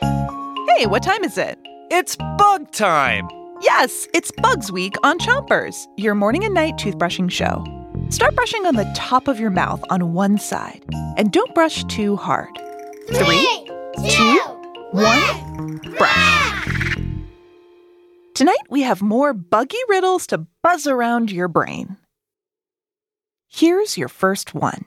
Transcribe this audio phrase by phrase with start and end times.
[0.00, 1.58] Hey, what time is it?
[1.90, 3.28] It's bug time!
[3.60, 7.62] Yes, it's Bugs Week on Chompers, your morning and night toothbrushing show.
[8.08, 10.82] Start brushing on the top of your mouth on one side,
[11.16, 12.50] and don't brush too hard.
[13.08, 13.68] Three,
[14.08, 14.38] two,
[14.92, 16.96] one, brush.
[18.34, 21.98] Tonight we have more buggy riddles to buzz around your brain.
[23.48, 24.86] Here's your first one.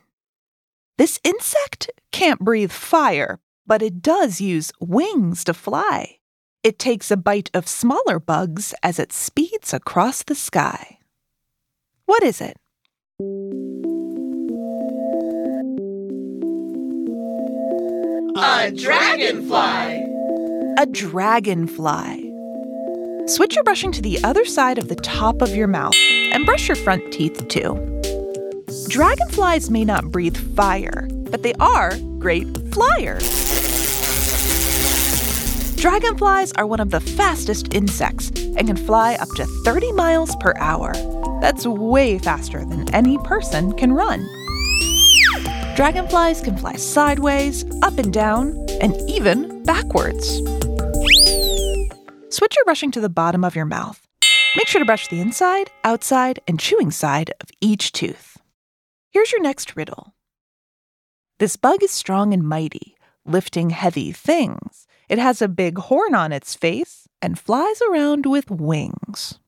[0.98, 6.18] This insect can't breathe fire, but it does use wings to fly.
[6.64, 11.00] It takes a bite of smaller bugs as it speeds across the sky.
[12.06, 12.58] What is it?
[18.36, 20.06] A dragonfly!
[20.78, 22.32] A dragonfly.
[23.28, 25.96] Switch your brushing to the other side of the top of your mouth
[26.32, 28.02] and brush your front teeth too.
[28.90, 31.92] Dragonflies may not breathe fire, but they are
[32.24, 33.28] great flyers.
[35.76, 40.54] Dragonflies are one of the fastest insects and can fly up to 30 miles per
[40.56, 40.94] hour.
[41.42, 44.26] That's way faster than any person can run.
[45.76, 50.38] Dragonflies can fly sideways, up and down, and even backwards.
[52.30, 54.08] Switch your brushing to the bottom of your mouth.
[54.56, 58.38] Make sure to brush the inside, outside, and chewing side of each tooth.
[59.12, 60.14] Here's your next riddle.
[61.44, 64.88] This bug is strong and mighty, lifting heavy things.
[65.10, 69.40] It has a big horn on its face and flies around with wings.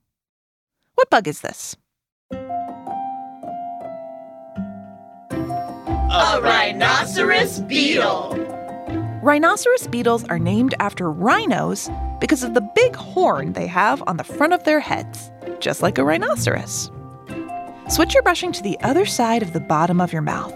[0.96, 1.74] What bug is this?
[2.30, 2.36] A
[6.42, 8.34] rhinoceros beetle!
[9.22, 11.88] Rhinoceros beetles are named after rhinos
[12.20, 15.96] because of the big horn they have on the front of their heads, just like
[15.96, 16.90] a rhinoceros.
[17.88, 20.52] Switch your brushing to the other side of the bottom of your mouth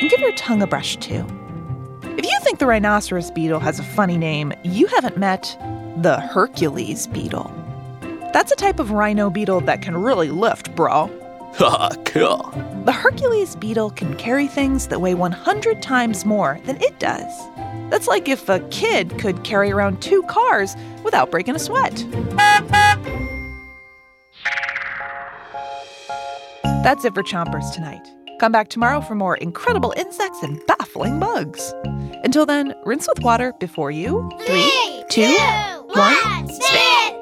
[0.00, 1.26] and give your tongue a brush too.
[2.02, 5.56] If you think the rhinoceros beetle has a funny name, you haven't met
[6.02, 7.50] the Hercules beetle.
[8.32, 11.10] That's a type of rhino beetle that can really lift, bro.
[11.54, 12.52] Ha, cool.
[12.84, 17.32] The Hercules beetle can carry things that weigh 100 times more than it does.
[17.90, 22.06] That's like if a kid could carry around two cars without breaking a sweat.
[26.84, 28.06] That's it for Chompers tonight.
[28.40, 31.74] Come back tomorrow for more incredible insects and baffling bugs.
[32.24, 34.30] Until then, rinse with water before you.
[34.46, 35.36] Three, two,
[35.88, 37.16] one, spit!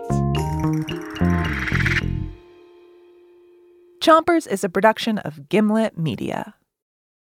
[4.01, 6.55] Chompers is a production of Gimlet Media.